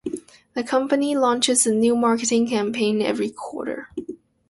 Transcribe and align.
The 0.55 0.63
company 0.63 1.15
launches 1.15 1.67
a 1.67 1.75
new 1.75 1.95
marketing 1.95 2.49
campaign 2.49 3.03
every 3.03 3.29
quarter. 3.29 3.89